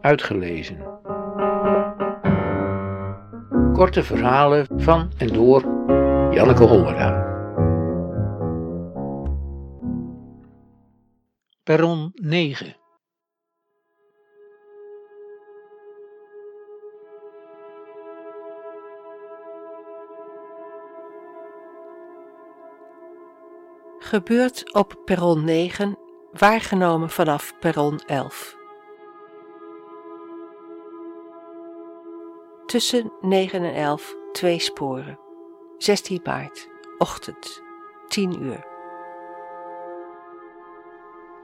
[0.00, 0.78] Uitgelezen.
[3.72, 5.62] Korte verhalen van en door
[6.30, 7.28] Janneke Hollera.
[11.62, 12.78] Perron 9
[24.10, 25.98] Gebeurt op perron 9,
[26.32, 28.59] waargenomen vanaf perron 11.
[32.70, 35.18] Tussen 9 en 11 twee sporen.
[35.78, 37.62] 16 maart, ochtend,
[38.08, 38.66] 10 uur.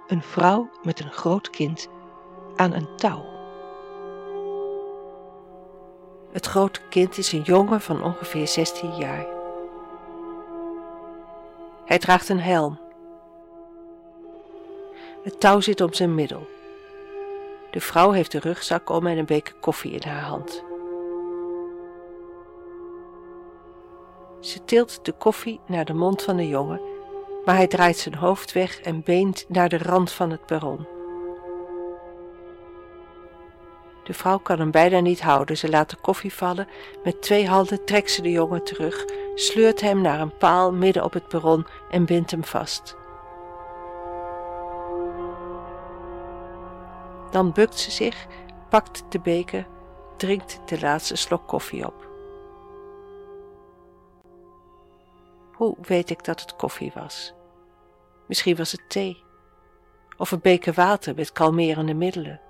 [0.06, 1.88] Een vrouw met een groot kind
[2.56, 3.24] aan een touw.
[6.32, 9.26] Het grote kind is een jongen van ongeveer 16 jaar.
[11.84, 12.78] Hij draagt een helm.
[15.22, 16.46] Het touw zit om zijn middel.
[17.70, 20.65] De vrouw heeft een rugzak om en een beker koffie in haar hand.
[24.46, 26.80] Ze tilt de koffie naar de mond van de jongen,
[27.44, 30.86] maar hij draait zijn hoofd weg en beent naar de rand van het perron.
[34.04, 35.56] De vrouw kan hem bijna niet houden.
[35.56, 36.68] Ze laat de koffie vallen.
[37.04, 41.12] Met twee handen trekt ze de jongen terug, sleurt hem naar een paal midden op
[41.12, 42.96] het perron en bindt hem vast.
[47.30, 48.26] Dan bukt ze zich,
[48.68, 49.66] pakt de beker,
[50.16, 52.15] drinkt de laatste slok koffie op.
[55.56, 57.34] Hoe weet ik dat het koffie was?
[58.26, 59.24] Misschien was het thee,
[60.16, 62.40] of een beker water met kalmerende middelen.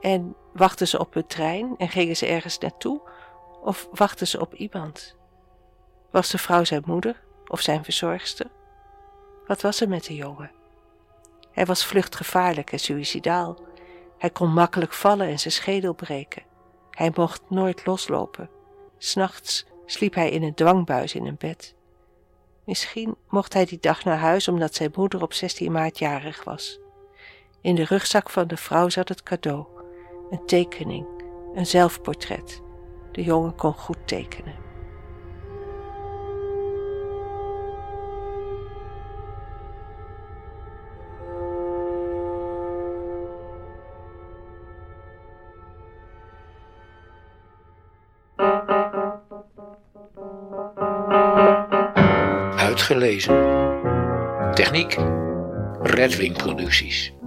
[0.00, 3.00] En wachten ze op hun trein en gingen ze ergens naartoe?
[3.62, 5.16] Of wachten ze op iemand?
[6.10, 8.46] Was de vrouw zijn moeder of zijn verzorgster?
[9.46, 10.50] Wat was er met de jongen?
[11.50, 13.58] Hij was vluchtgevaarlijk en suïcidaal.
[14.18, 16.42] Hij kon makkelijk vallen en zijn schedel breken.
[16.90, 18.50] Hij mocht nooit loslopen.
[18.98, 21.74] S'nachts sliep hij in een dwangbuis in een bed.
[22.64, 26.80] Misschien mocht hij die dag naar huis omdat zijn moeder op 16 maart jarig was.
[27.60, 29.66] In de rugzak van de vrouw zat het cadeau
[30.30, 31.06] een tekening,
[31.54, 32.62] een zelfportret.
[33.12, 34.69] De jongen kon goed tekenen.
[52.90, 53.34] Uitgelezen.
[54.54, 54.96] Techniek.
[55.82, 57.19] Redwing Producties.